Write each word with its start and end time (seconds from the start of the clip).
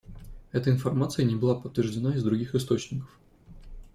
Эта 0.51 0.71
информация 0.71 1.23
не 1.25 1.35
была 1.35 1.53
подтверждена 1.53 2.15
из 2.15 2.23
других 2.23 2.55
источников. 2.55 3.07